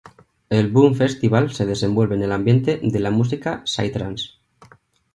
[0.49, 4.29] El Boom Festival se desenvuelve en el ambiente de la música psytrance.